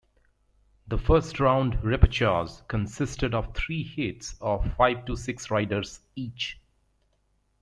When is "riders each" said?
5.51-6.59